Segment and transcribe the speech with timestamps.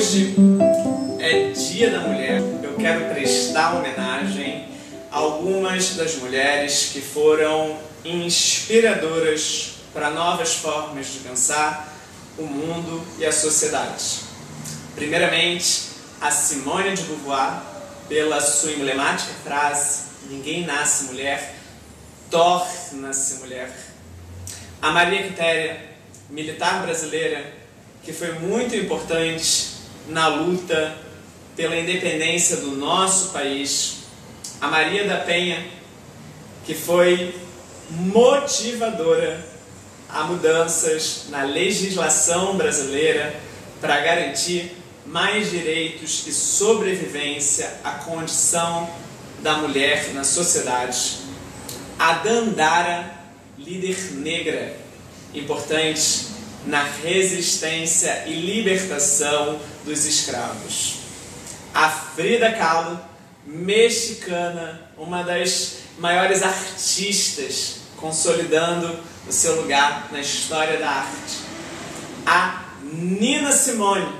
[0.00, 0.34] Hoje
[1.18, 2.40] é Dia da Mulher.
[2.62, 4.66] Eu quero prestar homenagem
[5.12, 11.94] a algumas das mulheres que foram inspiradoras para novas formas de pensar
[12.38, 14.20] o mundo e a sociedade.
[14.94, 15.82] Primeiramente,
[16.18, 17.62] a Simone de Beauvoir,
[18.08, 21.56] pela sua emblemática frase: Ninguém nasce mulher,
[22.30, 23.70] torna-se mulher.
[24.80, 25.90] A Maria Quitéria,
[26.30, 27.52] militar brasileira,
[28.02, 29.69] que foi muito importante
[30.08, 30.96] na luta
[31.56, 33.98] pela independência do nosso país.
[34.60, 35.66] A Maria da Penha,
[36.64, 37.34] que foi
[37.90, 39.44] motivadora
[40.08, 43.34] a mudanças na legislação brasileira
[43.80, 48.88] para garantir mais direitos e sobrevivência à condição
[49.40, 51.18] da mulher na sociedade.
[51.98, 53.14] A Dandara,
[53.58, 54.76] líder negra,
[55.34, 56.29] importante
[56.66, 60.98] na resistência e libertação dos escravos.
[61.74, 63.00] A Frida Kahlo,
[63.46, 71.38] mexicana, uma das maiores artistas, consolidando o seu lugar na história da arte.
[72.26, 74.12] A Nina Simone,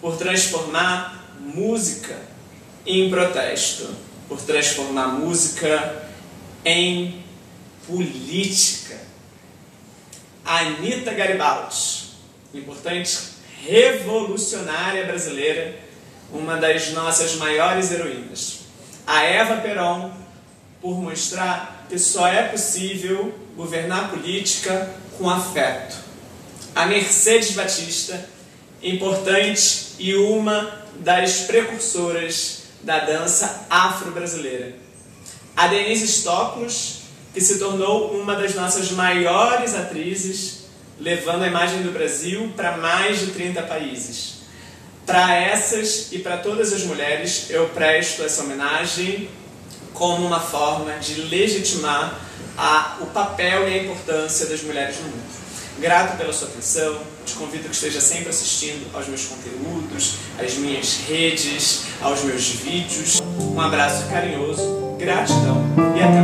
[0.00, 2.16] por transformar música
[2.86, 3.88] em protesto,
[4.28, 6.08] por transformar música
[6.64, 7.22] em
[7.86, 9.09] política.
[10.58, 12.10] Anitta Garibaldi,
[12.52, 13.18] importante
[13.62, 15.78] revolucionária brasileira,
[16.32, 18.60] uma das nossas maiores heroínas.
[19.06, 20.12] A Eva Peron,
[20.80, 25.96] por mostrar que só é possível governar política com afeto.
[26.74, 28.28] A Mercedes Batista,
[28.82, 34.74] importante e uma das precursoras da dança afro-brasileira.
[35.56, 36.99] A Denise Stoklos,
[37.32, 40.64] que se tornou uma das nossas maiores atrizes,
[40.98, 44.40] levando a imagem do Brasil para mais de 30 países.
[45.06, 49.28] Para essas e para todas as mulheres, eu presto essa homenagem
[49.92, 52.20] como uma forma de legitimar
[52.56, 55.40] a, o papel e a importância das mulheres no mundo.
[55.80, 61.00] Grato pela sua atenção, te convido que esteja sempre assistindo aos meus conteúdos, às minhas
[61.08, 63.20] redes, aos meus vídeos.
[63.38, 65.64] Um abraço carinhoso, gratidão
[65.96, 66.20] e até